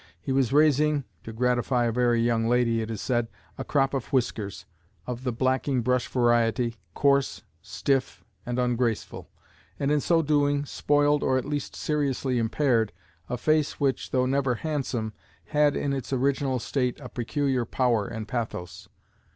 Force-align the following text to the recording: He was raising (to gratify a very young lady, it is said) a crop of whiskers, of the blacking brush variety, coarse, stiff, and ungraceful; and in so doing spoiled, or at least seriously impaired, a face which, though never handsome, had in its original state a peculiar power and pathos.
He 0.19 0.31
was 0.31 0.51
raising 0.51 1.03
(to 1.25 1.31
gratify 1.31 1.85
a 1.85 1.91
very 1.91 2.19
young 2.21 2.47
lady, 2.49 2.81
it 2.81 2.89
is 2.89 2.99
said) 2.99 3.27
a 3.55 3.63
crop 3.63 3.93
of 3.93 4.11
whiskers, 4.11 4.65
of 5.05 5.23
the 5.23 5.31
blacking 5.31 5.83
brush 5.83 6.07
variety, 6.07 6.77
coarse, 6.95 7.43
stiff, 7.61 8.23
and 8.43 8.57
ungraceful; 8.57 9.29
and 9.79 9.91
in 9.91 10.01
so 10.01 10.23
doing 10.23 10.65
spoiled, 10.65 11.21
or 11.21 11.37
at 11.37 11.45
least 11.45 11.75
seriously 11.75 12.39
impaired, 12.39 12.91
a 13.29 13.37
face 13.37 13.79
which, 13.79 14.09
though 14.09 14.25
never 14.25 14.55
handsome, 14.55 15.13
had 15.45 15.75
in 15.75 15.93
its 15.93 16.11
original 16.11 16.57
state 16.57 16.99
a 16.99 17.07
peculiar 17.07 17.63
power 17.63 18.07
and 18.07 18.27
pathos. 18.27 18.89